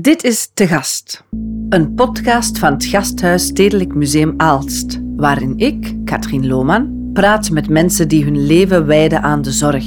Dit 0.00 0.24
is 0.24 0.50
Te 0.54 0.66
Gast, 0.66 1.24
een 1.68 1.94
podcast 1.94 2.58
van 2.58 2.72
het 2.72 2.84
Gasthuis 2.84 3.46
Stedelijk 3.46 3.94
Museum 3.94 4.34
Aalst, 4.36 5.00
waarin 5.16 5.58
ik, 5.58 5.94
Katrien 6.04 6.46
Lohman, 6.46 7.10
praat 7.12 7.50
met 7.50 7.68
mensen 7.68 8.08
die 8.08 8.24
hun 8.24 8.46
leven 8.46 8.86
wijden 8.86 9.22
aan 9.22 9.42
de 9.42 9.52
zorg. 9.52 9.84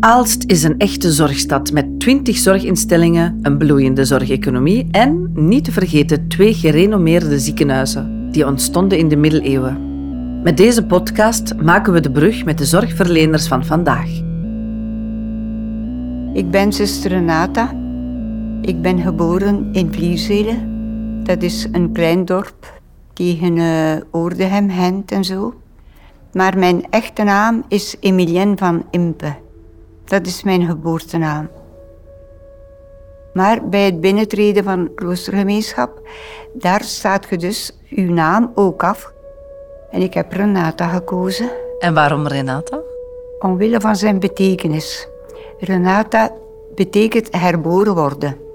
Aalst 0.00 0.44
is 0.46 0.62
een 0.62 0.78
echte 0.78 1.12
zorgstad 1.12 1.72
met 1.72 2.00
20 2.00 2.36
zorginstellingen, 2.36 3.38
een 3.42 3.58
bloeiende 3.58 4.04
zorgeconomie 4.04 4.88
en, 4.90 5.30
niet 5.34 5.64
te 5.64 5.72
vergeten, 5.72 6.28
twee 6.28 6.54
gerenommeerde 6.54 7.38
ziekenhuizen 7.38 8.30
die 8.30 8.46
ontstonden 8.46 8.98
in 8.98 9.08
de 9.08 9.16
middeleeuwen. 9.16 9.78
Met 10.42 10.56
deze 10.56 10.86
podcast 10.86 11.54
maken 11.54 11.92
we 11.92 12.00
de 12.00 12.10
brug 12.10 12.44
met 12.44 12.58
de 12.58 12.64
zorgverleners 12.64 13.48
van 13.48 13.64
vandaag. 13.64 14.08
Ik 16.32 16.50
ben 16.50 16.72
zuster 16.72 17.10
Renata. 17.10 17.86
Ik 18.62 18.82
ben 18.82 19.00
geboren 19.00 19.68
in 19.72 19.92
Vlierzele. 19.92 20.54
Dat 21.22 21.42
is 21.42 21.68
een 21.72 21.92
klein 21.92 22.24
dorp 22.24 22.80
tegen 23.12 23.56
uh, 23.56 23.96
Oordehem, 24.10 24.70
Gent 24.70 25.12
en 25.12 25.24
zo. 25.24 25.54
Maar 26.32 26.58
mijn 26.58 26.90
echte 26.90 27.22
naam 27.22 27.64
is 27.68 27.96
Emilienne 28.00 28.56
van 28.56 28.86
Impe. 28.90 29.34
Dat 30.04 30.26
is 30.26 30.42
mijn 30.42 30.66
geboortenaam. 30.66 31.48
Maar 33.32 33.68
bij 33.68 33.84
het 33.84 34.00
binnentreden 34.00 34.64
van 34.64 34.94
kloostergemeenschap, 34.94 36.08
daar 36.52 36.82
staat 36.82 37.26
je 37.30 37.36
dus 37.36 37.78
uw 37.90 38.12
naam 38.12 38.52
ook 38.54 38.82
af. 38.84 39.12
En 39.90 40.02
ik 40.02 40.14
heb 40.14 40.32
Renata 40.32 40.88
gekozen. 40.88 41.50
En 41.78 41.94
waarom 41.94 42.26
Renata? 42.26 42.80
Omwille 43.38 43.80
van 43.80 43.96
zijn 43.96 44.18
betekenis. 44.18 45.08
Renata 45.58 46.32
betekent 46.74 47.28
herboren 47.30 47.94
worden. 47.94 48.46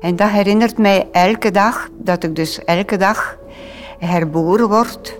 En 0.00 0.16
dat 0.16 0.28
herinnert 0.28 0.78
mij 0.78 1.08
elke 1.12 1.50
dag, 1.50 1.88
dat 1.98 2.24
ik 2.24 2.36
dus 2.36 2.64
elke 2.64 2.96
dag 2.96 3.38
herboren 3.98 4.68
word. 4.68 5.18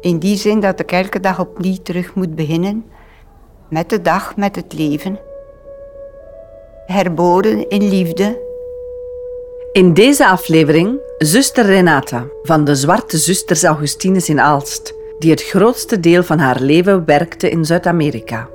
In 0.00 0.18
die 0.18 0.36
zin 0.36 0.60
dat 0.60 0.80
ik 0.80 0.92
elke 0.92 1.20
dag 1.20 1.40
opnieuw 1.40 1.76
terug 1.82 2.14
moet 2.14 2.34
beginnen 2.34 2.84
met 3.68 3.90
de 3.90 4.02
dag, 4.02 4.36
met 4.36 4.56
het 4.56 4.72
leven. 4.72 5.18
Herboren 6.86 7.68
in 7.68 7.88
liefde. 7.88 8.50
In 9.72 9.94
deze 9.94 10.26
aflevering 10.26 10.98
zuster 11.18 11.64
Renata 11.64 12.26
van 12.42 12.64
de 12.64 12.74
Zwarte 12.74 13.18
Zusters 13.18 13.62
Augustinus 13.62 14.28
in 14.28 14.40
Aalst, 14.40 14.94
die 15.18 15.30
het 15.30 15.42
grootste 15.42 16.00
deel 16.00 16.22
van 16.22 16.38
haar 16.38 16.60
leven 16.60 17.04
werkte 17.04 17.50
in 17.50 17.64
Zuid-Amerika. 17.64 18.48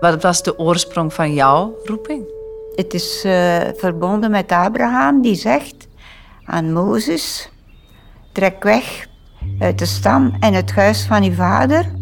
Wat 0.00 0.22
was 0.22 0.42
de 0.42 0.58
oorsprong 0.58 1.12
van 1.12 1.34
jouw 1.34 1.74
roeping? 1.84 2.39
Het 2.80 2.94
is 2.94 3.22
uh, 3.26 3.58
verbonden 3.76 4.30
met 4.30 4.52
Abraham 4.52 5.22
die 5.22 5.34
zegt 5.34 5.88
aan 6.44 6.72
Mozes: 6.72 7.50
Trek 8.32 8.62
weg 8.62 9.06
uit 9.58 9.78
de 9.78 9.86
stam 9.86 10.36
en 10.38 10.54
het 10.54 10.72
huis 10.72 11.06
van 11.06 11.22
uw 11.22 11.32
vader 11.32 11.92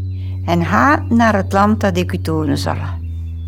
en 0.44 0.64
ga 0.64 1.04
naar 1.08 1.34
het 1.34 1.52
land 1.52 1.80
dat 1.80 1.96
ik 1.96 2.12
u 2.12 2.20
tonen 2.20 2.58
zal. 2.58 2.76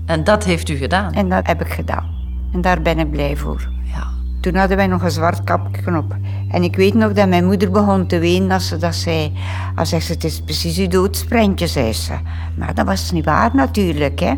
En 0.06 0.24
dat 0.24 0.44
heeft 0.44 0.68
u 0.68 0.76
gedaan? 0.76 1.12
En 1.12 1.28
dat 1.28 1.46
heb 1.46 1.60
ik 1.60 1.72
gedaan. 1.72 2.14
En 2.52 2.60
daar 2.60 2.82
ben 2.82 2.98
ik 2.98 3.10
blij 3.10 3.36
voor. 3.36 3.68
Ja. 3.84 4.06
Toen 4.40 4.54
hadden 4.54 4.76
wij 4.76 4.86
nog 4.86 5.02
een 5.02 5.10
zwart 5.10 5.44
kapje 5.44 5.96
op. 5.96 6.16
En 6.50 6.62
ik 6.62 6.76
weet 6.76 6.94
nog 6.94 7.12
dat 7.12 7.28
mijn 7.28 7.46
moeder 7.46 7.70
begon 7.70 8.06
te 8.06 8.18
wenen 8.18 8.50
als 8.50 8.68
ze 8.68 8.76
dat 8.76 8.94
zei. 8.94 9.32
Als 9.74 9.88
zegt 9.88 10.06
ze, 10.06 10.12
het 10.12 10.24
is 10.24 10.40
precies 10.40 10.78
uw 10.78 10.88
doodsprentje, 10.88 11.66
zei 11.66 11.92
ze. 11.92 12.14
Maar 12.56 12.74
dat 12.74 12.86
was 12.86 13.10
niet 13.10 13.24
waar 13.24 13.50
natuurlijk, 13.54 14.20
hè. 14.20 14.34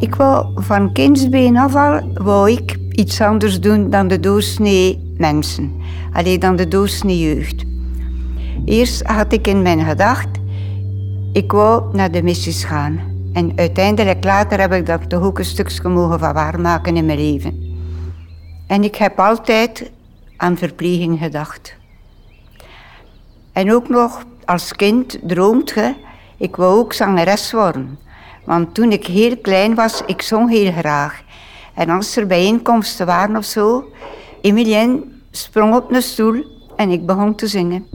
Ik 0.00 0.14
wou 0.14 0.46
van 0.54 0.92
kindsbeen 0.92 1.56
af 1.56 1.74
al, 1.74 2.12
wou 2.14 2.50
ik 2.50 2.78
iets 2.90 3.20
anders 3.20 3.60
doen 3.60 3.90
dan 3.90 4.08
de 4.08 4.20
doorsnee 4.20 5.14
mensen. 5.16 5.72
Alleen 6.12 6.40
dan 6.40 6.56
de 6.56 6.68
doorsnee 6.68 7.18
jeugd. 7.18 7.64
Eerst 8.64 9.02
had 9.02 9.32
ik 9.32 9.46
in 9.46 9.62
mijn 9.62 9.84
gedacht, 9.84 10.28
ik 11.32 11.52
wou 11.52 11.96
naar 11.96 12.10
de 12.10 12.22
missies 12.22 12.64
gaan. 12.64 13.00
En 13.32 13.52
uiteindelijk 13.56 14.24
later 14.24 14.60
heb 14.60 14.72
ik 14.72 14.86
dat 14.86 15.08
toch 15.08 15.22
ook 15.22 15.38
een 15.38 15.44
stukje 15.44 15.88
mogen 15.88 16.18
van 16.18 16.32
waarmaken 16.32 16.96
in 16.96 17.06
mijn 17.06 17.18
leven. 17.18 17.78
En 18.66 18.84
ik 18.84 18.96
heb 18.96 19.18
altijd 19.18 19.90
aan 20.36 20.56
verpleging 20.56 21.18
gedacht. 21.18 21.76
En 23.52 23.72
ook 23.72 23.88
nog 23.88 24.24
als 24.44 24.72
kind 24.72 25.18
droomt 25.22 25.70
je, 25.70 25.94
ik 26.36 26.56
wou 26.56 26.78
ook 26.78 26.92
zangeres 26.92 27.52
worden. 27.52 27.98
Want 28.44 28.74
toen 28.74 28.92
ik 28.92 29.06
heel 29.06 29.36
klein 29.36 29.74
was, 29.74 30.02
ik 30.06 30.22
zong 30.22 30.50
heel 30.50 30.72
graag. 30.72 31.22
En 31.74 31.90
als 31.90 32.16
er 32.16 32.26
bijeenkomsten 32.26 33.06
waren 33.06 33.36
of 33.36 33.44
zo, 33.44 33.84
Emilien 34.40 35.12
sprong 35.30 35.74
op 35.74 35.92
een 35.92 36.02
stoel 36.02 36.44
en 36.76 36.90
ik 36.90 37.06
begon 37.06 37.34
te 37.34 37.46
zingen. 37.46 37.86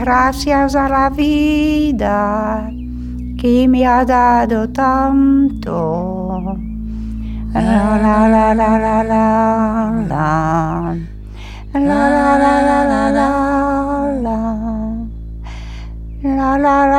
Gracias 0.00 0.74
a 0.74 0.88
la 0.88 1.10
vida 1.10 2.70
que 3.36 3.66
me 3.68 3.84
ha 3.84 4.04
dado 4.04 4.68
tanto. 4.70 5.76
La 7.52 7.96
la 8.04 8.28
la 8.28 8.54
la 8.54 8.78
la 8.78 9.02
la 9.02 9.24
la. 10.08 10.96
La 11.72 12.08
la 12.14 12.38
la 12.42 12.54
la 12.60 12.84
la 12.90 13.10
la 13.10 13.30
la. 14.24 14.38
La 16.22 16.56
la 16.56 16.86
la 16.86 16.95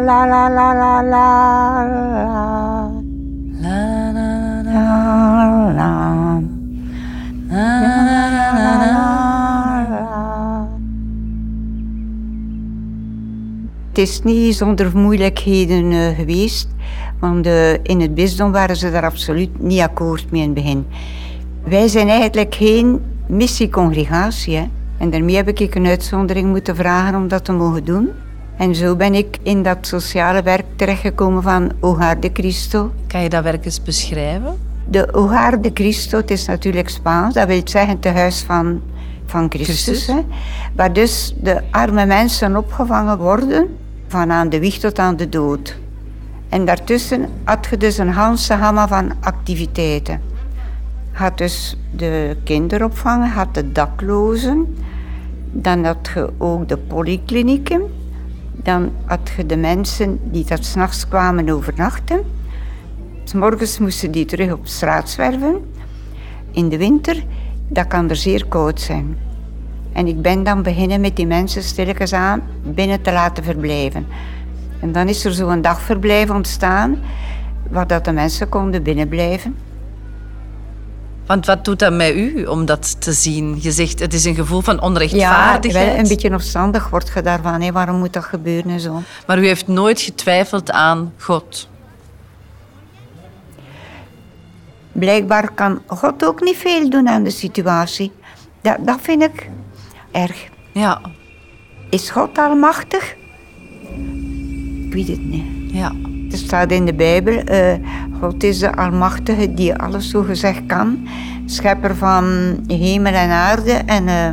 La 0.00 0.24
la 0.24 0.48
la 0.48 0.72
la 0.72 1.02
la 1.02 1.84
la 1.84 2.24
la. 2.24 2.90
La 3.60 4.12
la 4.12 4.62
la 4.64 5.72
la. 5.76 5.90
Het 13.88 13.98
is 13.98 14.22
niet 14.22 14.54
zonder 14.54 14.96
moeilijkheden 14.96 15.92
uh, 15.92 16.08
geweest, 16.08 16.68
want 17.18 17.46
uh, 17.46 17.72
in 17.72 18.00
het 18.00 18.14
bisdom 18.14 18.52
waren 18.52 18.76
ze 18.76 18.90
daar 18.90 19.04
absoluut 19.04 19.62
niet 19.62 19.80
akkoord 19.80 20.30
mee 20.30 20.42
in 20.42 20.46
het 20.46 20.56
begin. 20.56 20.86
Wij 21.64 21.88
zijn 21.88 22.08
eigenlijk 22.08 22.54
geen 22.54 23.00
missiecongregatie. 23.26 24.56
Hè? 24.56 24.64
En 24.98 25.10
daarmee 25.10 25.36
heb 25.36 25.48
ik 25.48 25.74
een 25.74 25.86
uitzondering 25.86 26.48
moeten 26.48 26.76
vragen 26.76 27.14
om 27.14 27.28
dat 27.28 27.44
te 27.44 27.52
mogen 27.52 27.84
doen. 27.84 28.08
En 28.60 28.74
zo 28.74 28.96
ben 28.96 29.14
ik 29.14 29.38
in 29.42 29.62
dat 29.62 29.86
sociale 29.86 30.42
werk 30.42 30.64
terechtgekomen 30.76 31.42
van 31.42 31.72
Hogar 31.80 32.20
de 32.20 32.32
Cristo. 32.32 32.92
Kan 33.06 33.22
je 33.22 33.28
dat 33.28 33.42
werk 33.42 33.64
eens 33.64 33.82
beschrijven? 33.82 34.58
De 34.88 35.08
Hogar 35.12 35.60
de 35.60 35.72
Cristo, 35.72 36.18
het 36.18 36.30
is 36.30 36.46
natuurlijk 36.46 36.88
Spaans, 36.88 37.34
dat 37.34 37.46
wil 37.46 37.60
zeggen 37.64 37.98
het 38.02 38.14
huis 38.14 38.40
van, 38.40 38.80
van 39.26 39.46
Christus. 39.50 39.82
Christus. 39.82 40.06
Hè, 40.06 40.20
waar 40.76 40.92
dus 40.92 41.34
de 41.40 41.60
arme 41.70 42.06
mensen 42.06 42.56
opgevangen 42.56 43.18
worden 43.18 43.76
van 44.08 44.32
aan 44.32 44.48
de 44.48 44.58
wieg 44.58 44.78
tot 44.78 44.98
aan 44.98 45.16
de 45.16 45.28
dood. 45.28 45.78
En 46.48 46.64
daartussen 46.64 47.28
had 47.44 47.66
je 47.70 47.76
dus 47.76 47.98
een 47.98 48.14
hele 48.14 48.36
gamma 48.36 48.88
van 48.88 49.12
activiteiten. 49.20 50.20
Had 51.12 51.38
dus 51.38 51.76
de 51.90 52.36
kinderopvang, 52.44 53.32
had 53.32 53.54
de 53.54 53.72
daklozen, 53.72 54.76
dan 55.52 55.84
had 55.84 56.10
je 56.14 56.30
ook 56.38 56.68
de 56.68 56.76
polyklinieken, 56.76 57.89
dan 58.62 58.92
had 59.04 59.30
je 59.36 59.46
de 59.46 59.56
mensen 59.56 60.18
die 60.22 60.44
dat 60.44 60.64
s'nachts 60.64 61.08
kwamen 61.08 61.48
overnachten. 61.48 62.24
S 63.24 63.32
morgens 63.32 63.78
moesten 63.78 64.10
die 64.10 64.24
terug 64.24 64.52
op 64.52 64.66
straat 64.66 65.10
zwerven. 65.10 65.72
In 66.50 66.68
de 66.68 66.78
winter, 66.78 67.24
dat 67.68 67.86
kan 67.86 68.10
er 68.10 68.16
zeer 68.16 68.46
koud 68.46 68.80
zijn. 68.80 69.16
En 69.92 70.06
ik 70.06 70.22
ben 70.22 70.42
dan 70.42 70.62
beginnen 70.62 71.00
met 71.00 71.16
die 71.16 71.26
mensen 71.26 71.62
stilletjes 71.62 72.12
aan 72.12 72.42
binnen 72.62 73.02
te 73.02 73.12
laten 73.12 73.44
verblijven. 73.44 74.06
En 74.80 74.92
dan 74.92 75.08
is 75.08 75.24
er 75.24 75.32
zo'n 75.32 75.62
dagverblijf 75.62 76.30
ontstaan 76.30 76.98
waar 77.70 77.86
dat 77.86 78.04
de 78.04 78.12
mensen 78.12 78.48
konden 78.48 78.82
binnenblijven. 78.82 79.56
Want 81.30 81.46
wat 81.46 81.64
doet 81.64 81.78
dat 81.78 81.92
met 81.92 82.14
u 82.14 82.44
om 82.44 82.64
dat 82.64 83.00
te 83.00 83.12
zien? 83.12 83.58
Je 83.60 83.72
zegt 83.72 83.98
het 83.98 84.14
is 84.14 84.24
een 84.24 84.34
gevoel 84.34 84.60
van 84.60 84.80
onrechtvaardigheid. 84.80 85.92
Ja, 85.92 85.98
een 85.98 86.08
beetje 86.08 86.34
opstandig 86.34 86.88
wordt 86.88 87.10
je 87.14 87.22
daarvan. 87.22 87.72
Waarom 87.72 87.98
moet 87.98 88.12
dat 88.12 88.24
gebeuren 88.24 88.70
en 88.70 88.80
zo? 88.80 89.02
Maar 89.26 89.38
u 89.38 89.46
heeft 89.46 89.66
nooit 89.66 90.00
getwijfeld 90.00 90.70
aan 90.70 91.12
God? 91.18 91.68
Blijkbaar 94.92 95.52
kan 95.52 95.82
God 95.86 96.24
ook 96.24 96.40
niet 96.40 96.56
veel 96.56 96.90
doen 96.90 97.08
aan 97.08 97.22
de 97.22 97.30
situatie. 97.30 98.12
Dat, 98.60 98.76
dat 98.80 98.98
vind 99.00 99.22
ik 99.22 99.48
erg. 100.10 100.48
Ja. 100.72 101.00
Is 101.90 102.10
God 102.10 102.38
almachtig? 102.38 103.14
Ik 104.86 104.92
weet 104.92 105.08
het 105.08 105.24
niet. 105.24 105.72
Ja. 105.72 105.92
Er 106.30 106.38
staat 106.38 106.70
in 106.70 106.86
de 106.86 106.94
Bijbel, 106.94 107.32
uh, 107.32 107.74
God 108.20 108.42
is 108.42 108.58
de 108.58 108.74
Almachtige 108.76 109.54
die 109.54 109.74
alles 109.74 110.10
zo 110.10 110.22
gezegd 110.22 110.66
kan. 110.66 111.08
Schepper 111.46 111.96
van 111.96 112.24
hemel 112.66 113.12
en 113.12 113.30
aarde. 113.30 113.72
En 113.72 114.06
uh, 114.06 114.30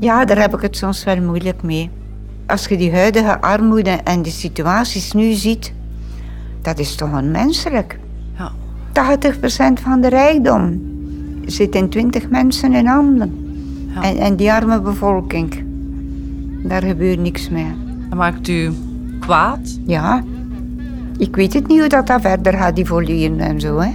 ja, 0.00 0.24
daar 0.24 0.38
heb 0.40 0.54
ik 0.54 0.60
het 0.60 0.76
soms 0.76 1.04
wel 1.04 1.20
moeilijk 1.20 1.62
mee. 1.62 1.90
Als 2.46 2.66
je 2.66 2.76
die 2.76 2.92
huidige 2.92 3.40
armoede 3.40 3.90
en 3.90 4.22
de 4.22 4.30
situaties 4.30 5.12
nu 5.12 5.32
ziet, 5.32 5.72
Dat 6.62 6.78
is 6.78 6.94
toch 6.94 7.12
onmenselijk? 7.12 7.98
Ja. 8.38 8.52
80% 9.72 9.82
van 9.82 10.00
de 10.00 10.08
rijkdom 10.08 10.80
zit 11.44 11.74
in 11.74 11.88
20 11.88 12.28
mensen 12.28 12.72
in 12.72 12.86
handen. 12.86 13.34
Ja. 13.94 14.02
En, 14.02 14.16
en 14.16 14.36
die 14.36 14.52
arme 14.52 14.80
bevolking, 14.80 15.64
daar 16.64 16.82
gebeurt 16.82 17.18
niks 17.18 17.48
meer. 17.48 17.74
Dat 18.08 18.18
maakt 18.18 18.48
u 18.48 18.72
kwaad. 19.20 19.78
Ja, 19.86 20.22
ik 21.20 21.36
weet 21.36 21.52
het 21.54 21.66
niet 21.66 21.78
hoe 21.78 21.88
dat, 21.88 22.06
dat 22.06 22.20
verder 22.20 22.52
gaat 22.52 22.78
evolueren 22.78 23.40
en 23.40 23.60
zo. 23.60 23.78
Hè. 23.78 23.90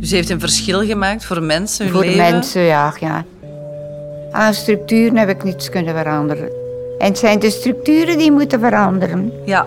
Dus 0.00 0.10
heeft 0.10 0.30
een 0.30 0.40
verschil 0.40 0.80
gemaakt 0.86 1.24
voor 1.24 1.42
mensen, 1.42 1.84
hun 1.84 1.94
Voor 1.94 2.04
leven. 2.04 2.30
mensen, 2.30 2.62
ja, 2.62 2.94
ja. 3.00 3.24
Aan 4.30 4.54
structuren 4.54 5.16
heb 5.16 5.28
ik 5.28 5.44
niets 5.44 5.70
kunnen 5.70 5.94
veranderen. 5.96 6.48
En 6.98 7.06
het 7.06 7.18
zijn 7.18 7.38
de 7.38 7.50
structuren 7.50 8.18
die 8.18 8.32
moeten 8.32 8.60
veranderen. 8.60 9.32
Ja. 9.44 9.66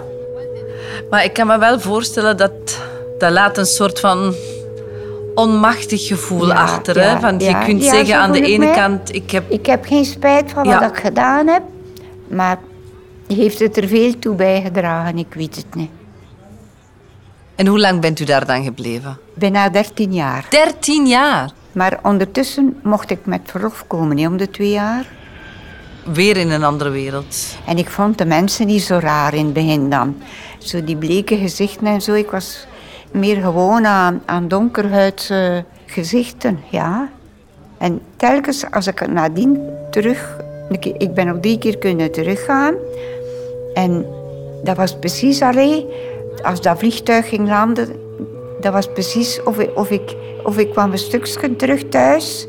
Maar 1.10 1.24
ik 1.24 1.34
kan 1.34 1.48
me 1.48 1.58
wel 1.60 1.80
voorstellen 1.80 2.38
dat 2.38 2.52
dat 3.18 3.32
laat 3.32 3.58
een 3.58 3.66
soort 3.66 4.00
van 4.00 4.34
onmachtig 5.36 6.08
gevoel 6.08 6.48
Ja, 6.48 6.54
achter. 6.54 6.98
ja, 6.98 7.14
hè? 7.14 7.20
Van, 7.20 7.40
je 7.40 7.58
kunt 7.66 7.84
zeggen 7.84 8.16
aan 8.16 8.32
de 8.32 8.42
ene 8.42 8.66
mij. 8.66 8.76
kant, 8.76 9.16
ik 9.16 9.32
heb... 9.32 9.44
Ik 9.52 9.66
heb 9.66 9.86
geen 9.86 10.06
spijt 10.06 10.52
van 10.52 10.66
wat 10.66 10.82
ik 10.82 10.98
gedaan 10.98 11.48
heb, 11.48 11.62
maar 12.28 12.58
heeft 13.28 13.60
het 13.60 13.78
er 13.78 13.88
veel 13.88 14.20
toe 14.20 14.36
bijgedragen? 14.36 15.18
Ik 15.18 15.34
weet 15.34 15.56
het 15.56 15.76
niet. 15.76 15.90
En 17.62 17.68
hoe 17.68 17.80
lang 17.80 18.02
bent 18.02 18.20
u 18.20 18.24
daar 18.24 18.46
dan 18.46 18.64
gebleven? 18.64 19.18
Bijna 19.34 19.70
13 19.70 20.14
jaar. 20.14 20.46
13 20.50 21.08
jaar. 21.08 21.52
Maar 21.72 22.00
ondertussen 22.04 22.80
mocht 22.84 23.10
ik 23.10 23.26
met 23.26 23.42
verlof 23.44 23.84
komen, 23.88 24.18
hè, 24.18 24.28
om 24.28 24.38
de 24.38 24.50
twee 24.50 24.70
jaar. 24.70 25.06
Weer 26.04 26.38
in 26.38 26.50
een 26.50 26.64
andere 26.64 26.90
wereld. 26.90 27.58
En 27.66 27.78
ik 27.78 27.90
vond 27.90 28.18
de 28.18 28.26
mensen 28.26 28.68
niet 28.68 28.82
zo 28.82 28.98
raar 28.98 29.34
in 29.34 29.46
het 29.46 29.54
begin 29.54 29.90
dan. 29.90 30.18
Zo 30.58 30.84
die 30.84 30.96
bleke 30.96 31.38
gezichten 31.38 31.88
en 31.88 32.02
zo. 32.02 32.14
Ik 32.14 32.32
was 32.32 32.68
meer 33.12 33.42
gewoon 33.42 33.86
aan, 33.86 34.22
aan 34.26 34.48
donkerhuidse 34.48 35.66
gezichten, 35.86 36.60
ja. 36.70 37.10
En 37.78 38.02
telkens 38.16 38.72
als 38.72 38.88
ik 38.88 39.08
nadien 39.08 39.60
terug... 39.92 40.38
Ik, 40.98 41.14
ben 41.14 41.26
nog 41.26 41.38
drie 41.40 41.58
keer 41.58 41.78
kunnen 41.78 42.12
teruggaan. 42.12 42.74
En 43.74 44.06
dat 44.64 44.78
was 44.78 45.00
precies 45.00 45.42
alleen... 45.42 45.86
Als 46.44 46.62
dat 46.62 46.80
vliegtuig 46.80 47.30
ging 47.30 47.48
landen... 47.48 48.00
Dat 48.60 48.74
was 48.74 48.88
precies 48.88 49.44
of 49.44 49.60
ik, 49.60 49.78
of 49.78 49.90
ik, 49.90 50.16
of 50.44 50.58
ik 50.58 50.72
kwam 50.72 50.92
een 50.92 50.98
stukje 50.98 51.56
terug 51.56 51.88
thuis... 51.90 52.48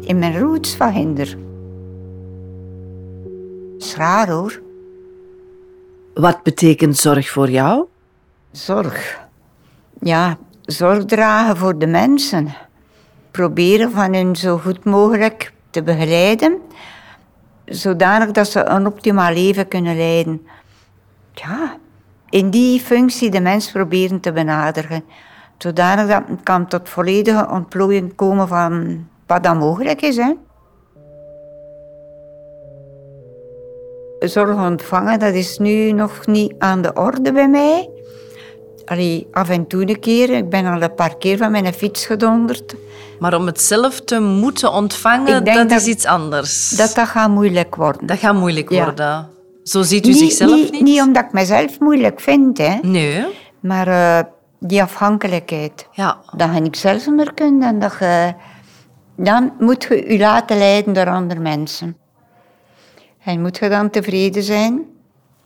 In 0.00 0.18
mijn 0.18 0.38
roots 0.38 0.74
van 0.74 0.90
hinder. 0.90 1.38
is 3.78 3.96
raar 3.96 4.28
hoor. 4.30 4.60
Wat 6.14 6.42
betekent 6.42 6.96
zorg 6.96 7.30
voor 7.30 7.50
jou? 7.50 7.86
Zorg. 8.52 9.20
Ja, 10.00 10.38
zorg 10.62 11.04
dragen 11.04 11.56
voor 11.56 11.78
de 11.78 11.86
mensen. 11.86 12.54
Proberen 13.30 13.90
van 13.90 14.12
hen 14.12 14.36
zo 14.36 14.58
goed 14.58 14.84
mogelijk 14.84 15.52
te 15.70 15.82
begeleiden, 15.82 16.58
zodanig 17.64 18.30
dat 18.30 18.48
ze 18.48 18.64
een 18.64 18.86
optimaal 18.86 19.32
leven 19.32 19.68
kunnen 19.68 19.96
leiden. 19.96 20.46
Ja, 21.34 21.76
in 22.32 22.50
die 22.50 22.80
functie 22.80 23.30
de 23.30 23.40
mens 23.40 23.70
proberen 23.72 24.20
te 24.20 24.32
benaderen, 24.32 25.04
zodanig 25.58 26.06
dat 26.08 26.22
het 26.28 26.42
kan 26.42 26.66
tot 26.66 26.88
volledige 26.88 27.48
ontplooiing 27.50 28.14
komen 28.14 28.48
van 28.48 29.04
wat 29.26 29.42
dan 29.42 29.56
mogelijk 29.58 30.02
is. 30.02 30.16
Hè. 30.16 30.32
Zorg 34.18 34.56
ontvangen, 34.64 35.18
dat 35.18 35.34
is 35.34 35.58
nu 35.58 35.92
nog 35.92 36.26
niet 36.26 36.54
aan 36.58 36.82
de 36.82 36.92
orde 36.92 37.32
bij 37.32 37.48
mij. 37.48 37.88
Allee, 38.84 39.28
af 39.32 39.48
en 39.48 39.66
toe 39.66 39.88
een 39.88 40.00
keer. 40.00 40.30
Ik 40.30 40.48
ben 40.48 40.66
al 40.66 40.82
een 40.82 40.94
paar 40.94 41.16
keer 41.16 41.36
van 41.36 41.50
mijn 41.50 41.72
fiets 41.72 42.06
gedonderd. 42.06 42.74
Maar 43.18 43.34
om 43.34 43.46
het 43.46 43.60
zelf 43.60 44.00
te 44.00 44.20
moeten 44.20 44.72
ontvangen, 44.72 45.44
dat, 45.44 45.68
dat- 45.68 45.70
is 45.80 45.86
iets 45.86 46.04
anders. 46.06 46.68
Dat 46.70 46.92
dat 46.94 47.08
gaat 47.08 47.28
moeilijk 47.30 47.74
worden. 47.74 48.06
Dat 48.06 48.18
gaat 48.18 48.34
moeilijk 48.34 48.70
Ja. 48.70 48.84
worden. 48.84 49.28
Zo 49.62 49.82
ziet 49.82 50.06
u 50.06 50.12
zichzelf 50.12 50.70
niet? 50.70 50.80
niet? 50.82 51.00
omdat 51.00 51.24
ik 51.24 51.32
mezelf 51.32 51.80
moeilijk 51.80 52.20
vind, 52.20 52.58
hè. 52.58 52.74
Nee. 52.82 53.24
maar 53.60 53.86
eh, 53.88 54.24
die 54.58 54.82
afhankelijkheid. 54.82 55.88
Ja. 55.92 56.18
Dat 56.36 56.54
je 56.54 56.60
niks 56.60 56.80
zelf 56.80 57.08
meer 57.08 57.34
kunt 57.34 57.62
en 57.62 57.78
dat 57.78 57.96
je... 57.98 58.34
Dan 59.16 59.52
moet 59.58 59.82
je 59.88 60.12
je 60.12 60.18
laten 60.18 60.58
leiden 60.58 60.92
door 60.92 61.08
andere 61.10 61.40
mensen. 61.40 61.96
En 63.24 63.40
moet 63.40 63.58
je 63.58 63.68
dan 63.68 63.90
tevreden 63.90 64.42
zijn 64.42 64.84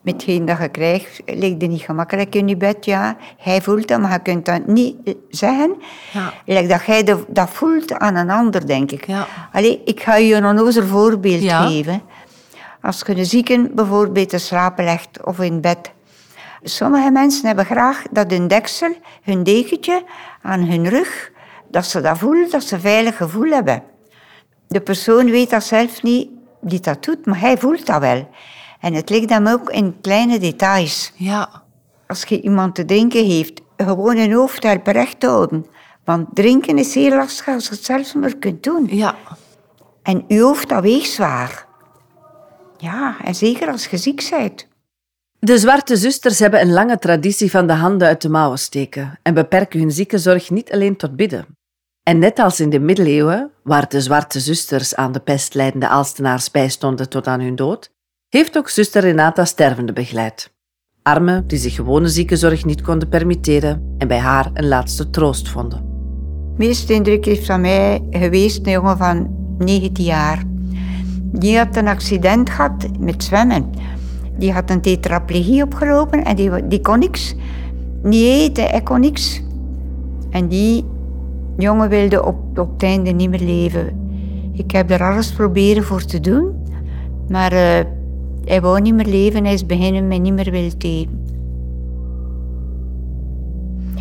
met 0.06 0.14
hetgeen 0.14 0.44
dat 0.44 0.58
je 0.58 0.68
krijgt. 0.68 1.22
Ligt 1.26 1.60
je 1.60 1.68
niet 1.68 1.80
gemakkelijk 1.80 2.34
in 2.34 2.48
je 2.48 2.56
bed, 2.56 2.84
ja. 2.84 3.16
Hij 3.38 3.62
voelt 3.62 3.88
dat, 3.88 4.00
maar 4.00 4.12
je 4.12 4.18
kunt 4.18 4.44
dat 4.46 4.66
niet 4.66 4.96
eh, 5.04 5.14
zeggen. 5.30 5.74
Ja. 6.12 6.32
Like 6.44 6.66
dat 6.66 6.84
jij 6.86 7.04
dat 7.28 7.50
voelt 7.50 7.92
aan 7.92 8.14
een 8.16 8.30
ander, 8.30 8.66
denk 8.66 8.90
ik. 8.90 9.06
Ja. 9.06 9.26
Allee, 9.52 9.80
ik 9.84 10.00
ga 10.00 10.16
je 10.16 10.34
een 10.34 10.46
onnozel 10.46 10.86
voorbeeld 10.86 11.42
Ja. 11.42 11.66
geven. 11.66 12.00
Als 12.86 13.02
je 13.06 13.16
een 13.16 13.26
zieke 13.26 13.70
bijvoorbeeld 13.74 14.28
te 14.28 14.38
slapen 14.38 14.84
legt 14.84 15.24
of 15.24 15.38
in 15.40 15.60
bed. 15.60 15.90
Sommige 16.62 17.10
mensen 17.10 17.46
hebben 17.46 17.64
graag 17.64 18.02
dat 18.10 18.30
hun 18.30 18.48
deksel, 18.48 18.94
hun 19.22 19.42
dekentje 19.42 20.04
aan 20.42 20.60
hun 20.60 20.88
rug, 20.88 21.30
dat 21.70 21.86
ze 21.86 22.00
dat 22.00 22.18
voelen, 22.18 22.50
dat 22.50 22.64
ze 22.64 22.74
een 22.74 22.80
veilig 22.80 23.16
gevoel 23.16 23.50
hebben. 23.50 23.82
De 24.68 24.80
persoon 24.80 25.30
weet 25.30 25.50
dat 25.50 25.64
zelf 25.64 26.02
niet 26.02 26.28
die 26.60 26.80
dat 26.80 27.04
doet, 27.04 27.26
maar 27.26 27.40
hij 27.40 27.58
voelt 27.58 27.86
dat 27.86 28.00
wel. 28.00 28.28
En 28.80 28.94
het 28.94 29.10
ligt 29.10 29.30
hem 29.30 29.46
ook 29.46 29.70
in 29.70 30.00
kleine 30.00 30.38
details. 30.38 31.12
Ja. 31.14 31.62
Als 32.06 32.22
je 32.22 32.40
iemand 32.40 32.74
te 32.74 32.84
drinken 32.84 33.24
heeft, 33.24 33.60
gewoon 33.76 34.16
een 34.16 34.32
hoofd 34.32 34.62
helpen 34.62 34.92
recht 34.92 35.22
houden. 35.22 35.66
Want 36.04 36.28
drinken 36.34 36.78
is 36.78 36.94
heel 36.94 37.16
lastig 37.16 37.48
als 37.48 37.64
je 37.64 37.74
het 37.74 37.84
zelf 37.84 38.14
maar 38.14 38.36
kunt 38.36 38.62
doen. 38.62 38.86
Ja. 38.90 39.14
En 40.02 40.24
je 40.28 40.40
hoofd, 40.40 40.68
dat 40.68 40.82
weegt 40.82 41.10
zwaar. 41.10 41.65
Ja, 42.78 43.16
en 43.24 43.34
zeker 43.34 43.68
als 43.68 43.86
je 43.86 43.96
ziek 43.96 44.28
bent. 44.30 44.66
De 45.38 45.58
Zwarte 45.58 45.96
Zusters 45.96 46.38
hebben 46.38 46.60
een 46.60 46.72
lange 46.72 46.98
traditie 46.98 47.50
van 47.50 47.66
de 47.66 47.72
handen 47.72 48.08
uit 48.08 48.22
de 48.22 48.28
mouwen 48.28 48.58
steken 48.58 49.18
en 49.22 49.34
beperken 49.34 49.80
hun 49.80 49.92
ziekenzorg 49.92 50.50
niet 50.50 50.72
alleen 50.72 50.96
tot 50.96 51.16
bidden. 51.16 51.46
En 52.02 52.18
net 52.18 52.38
als 52.38 52.60
in 52.60 52.70
de 52.70 52.80
middeleeuwen, 52.80 53.50
waar 53.62 53.88
de 53.88 54.00
Zwarte 54.00 54.40
Zusters 54.40 54.94
aan 54.94 55.12
de 55.12 55.20
pestlijdende 55.20 55.88
Aalstenaars 55.88 56.50
bijstonden 56.50 57.08
tot 57.08 57.26
aan 57.26 57.40
hun 57.40 57.56
dood, 57.56 57.90
heeft 58.28 58.56
ook 58.56 58.68
zuster 58.68 59.02
Renata 59.02 59.44
stervende 59.44 59.92
begeleid. 59.92 60.54
Armen 61.02 61.46
die 61.46 61.58
zich 61.58 61.74
gewone 61.74 62.08
ziekenzorg 62.08 62.64
niet 62.64 62.82
konden 62.82 63.08
permitteren 63.08 63.94
en 63.98 64.08
bij 64.08 64.18
haar 64.18 64.50
een 64.52 64.68
laatste 64.68 65.10
troost 65.10 65.48
vonden. 65.48 65.78
De 66.56 66.64
meeste 66.64 66.92
indruk 66.92 67.26
is 67.26 67.46
van 67.46 67.60
mij 67.60 68.06
geweest 68.10 68.66
een 68.66 68.72
jongen 68.72 68.96
van 68.96 69.34
19 69.58 70.04
jaar. 70.04 70.44
Die 71.38 71.58
had 71.58 71.76
een 71.76 71.88
accident 71.88 72.50
gehad 72.50 72.88
met 72.98 73.24
zwemmen. 73.24 73.64
Die 74.38 74.52
had 74.52 74.70
een 74.70 74.80
tetraplegie 74.80 75.62
opgelopen 75.62 76.24
en 76.24 76.36
die, 76.36 76.66
die 76.66 76.80
kon 76.80 76.98
niks. 76.98 77.34
Niet 78.02 78.24
eten, 78.24 78.64
hij 78.64 78.82
kon 78.82 79.00
niks. 79.00 79.42
En 80.30 80.48
die 80.48 80.84
jongen 81.56 81.88
wilde 81.88 82.24
op, 82.24 82.58
op 82.58 82.72
het 82.72 82.82
einde 82.82 83.10
niet 83.10 83.30
meer 83.30 83.40
leven. 83.40 84.10
Ik 84.52 84.70
heb 84.70 84.90
er 84.90 85.02
alles 85.02 85.32
proberen 85.32 85.84
voor 85.84 86.04
te 86.04 86.20
doen, 86.20 86.52
maar 87.28 87.52
eh, 87.52 87.84
hij 88.44 88.60
wou 88.60 88.80
niet 88.80 88.94
meer 88.94 89.06
leven. 89.06 89.44
Hij 89.44 89.54
is 89.54 89.66
beginnen 89.66 90.08
met 90.08 90.20
niet 90.20 90.32
meer 90.32 90.50
willen 90.50 90.72
eten. 90.78 91.24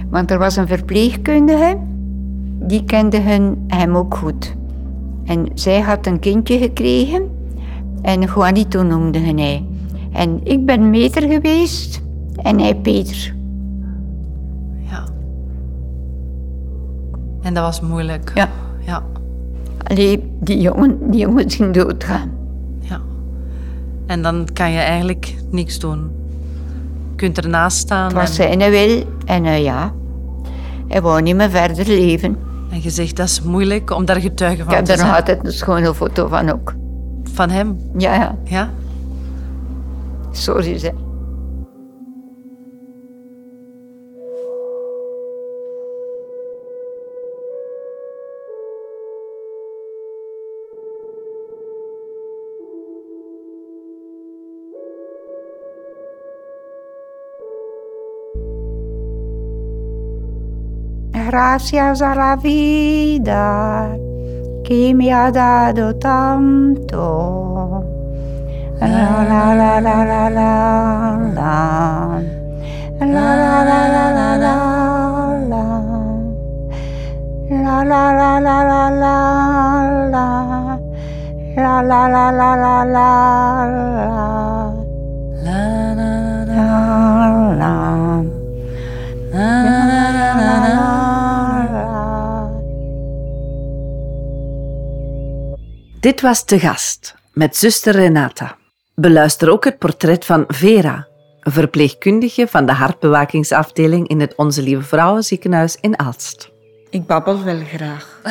Want 0.10 0.32
er 0.32 0.38
was 0.38 0.56
een 0.56 0.68
verpleegkundige, 0.68 1.77
die 2.60 2.84
kende 2.84 3.20
hem 3.68 3.96
ook 3.96 4.15
goed. 4.15 4.56
En 5.25 5.48
zij 5.53 5.82
had 5.82 6.05
een 6.05 6.20
kindje 6.20 6.58
gekregen 6.58 7.29
en 8.01 8.22
Juanito 8.22 8.84
noemde 8.84 9.20
hij. 9.20 9.65
En 10.12 10.39
ik 10.44 10.65
ben 10.65 10.89
meter 10.89 11.22
geweest 11.29 12.01
en 12.36 12.60
hij 12.60 12.75
Peter. 12.75 13.36
Ja. 14.89 15.03
En 17.41 17.53
dat 17.53 17.63
was 17.63 17.82
moeilijk. 17.82 18.32
Ja. 18.36 18.50
Ja. 18.86 19.03
Allee, 19.84 20.24
die 20.39 20.62
jongen, 20.62 21.12
die 21.12 21.20
jongen 21.20 21.50
ging 21.50 21.74
doodgaan. 21.74 22.32
ja. 22.79 23.01
En 24.05 24.22
dan 24.22 24.48
kan 24.53 24.72
je 24.72 24.79
eigenlijk 24.79 25.36
niks 25.51 25.79
doen. 25.79 26.00
Je 27.10 27.15
kunt 27.15 27.38
ernaast 27.38 27.77
staan 27.77 28.05
Het 28.05 28.13
was 28.13 28.39
en, 28.39 28.60
zijn 28.60 28.72
wil 28.72 29.03
en 29.25 29.46
eh, 29.46 29.63
ja, 29.63 29.94
hij 30.88 31.01
wou 31.01 31.22
niet 31.22 31.36
meer 31.36 31.50
verder 31.50 31.88
leven. 31.88 32.38
En 32.75 32.82
je 32.82 32.89
zegt 32.89 33.15
dat 33.15 33.25
is 33.27 33.41
moeilijk 33.41 33.91
om 33.91 34.05
daar 34.05 34.22
getuige 34.22 34.55
Ik 34.58 34.63
van 34.63 34.74
heb 34.74 34.86
te 34.86 34.91
er 34.91 34.98
nog 34.98 35.08
zijn. 35.08 35.20
altijd 35.20 35.46
een 35.46 35.51
schone 35.51 35.94
foto 35.94 36.27
van 36.27 36.50
ook. 36.50 36.74
Van 37.24 37.50
hem, 37.50 37.77
Ja, 37.98 38.13
ja, 38.15 38.36
ja? 38.44 38.70
sorry 40.32 40.77
zeg. 40.77 40.91
Gracias 61.36 62.01
a 62.01 62.15
la 62.15 62.38
vida 62.38 63.89
que 64.63 64.94
me 64.96 65.12
ha 65.12 65.30
dado 65.30 65.94
tanto. 65.98 67.84
La 68.80 68.88
la 69.32 69.54
la 69.54 69.82
la 69.82 70.01
la 70.06 70.30
la 70.30 71.20
la. 71.36 72.22
La 73.01 73.27
la 73.42 73.65
la 73.70 73.82
la 73.96 74.04
la 74.15 74.30
la 74.46 74.56
la. 75.51 75.63
La 77.50 77.84
la 77.92 78.04
la 78.20 78.39
la 78.39 78.58
la 78.72 78.82
la 79.04 79.13
la. 80.13 80.27
La 81.58 81.84
la 81.84 82.01
la 82.15 82.32
la 82.32 82.56
la 82.63 82.86
la. 82.96 83.45
Dit 96.06 96.22
was 96.22 96.44
Te 96.44 96.60
Gast 96.60 97.16
met 97.34 97.58
zuster 97.58 97.94
Renata. 97.94 98.58
Beluister 98.96 99.52
ook 99.52 99.64
het 99.64 99.78
portret 99.78 100.26
van 100.26 100.44
Vera, 100.48 101.08
een 101.40 101.52
verpleegkundige 101.52 102.48
van 102.48 102.66
de 102.66 102.72
hartbewakingsafdeling 102.72 104.08
in 104.08 104.20
het 104.20 104.36
Onze 104.36 104.62
Lieve 104.62 104.82
Vrouwenziekenhuis 104.82 105.78
in 105.82 106.00
Aalst. 106.00 106.50
Ik 106.90 107.06
babbel 107.06 107.44
wel 107.44 107.60
graag. 107.74 108.22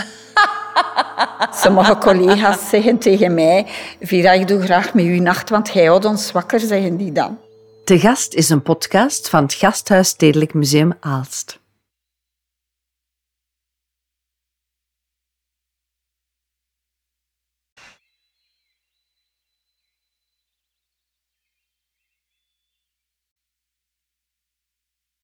Sommige 1.62 1.99
collega's 1.99 2.69
zeggen 2.69 2.99
tegen 2.99 3.35
mij, 3.35 3.66
Vera, 4.00 4.33
ik 4.33 4.49
doe 4.49 4.62
graag 4.62 4.95
met 4.95 5.04
u 5.04 5.19
nacht, 5.19 5.50
want 5.50 5.73
hij 5.73 5.85
houdt 5.85 6.04
ons 6.04 6.33
wakker, 6.33 6.61
zeggen 6.61 6.97
die 6.97 7.12
dan. 7.12 7.38
Te 7.85 7.99
Gast 7.99 8.35
is 8.35 8.49
een 8.49 8.62
podcast 8.62 9.28
van 9.28 9.43
het 9.43 9.54
Gasthuis 9.54 10.09
Stedelijk 10.09 10.54
Museum 10.54 10.93
Aalst. 11.00 11.62